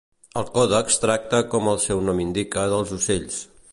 [0.39, 3.39] El còdex tracta, com el seu nom indica, dels ocells.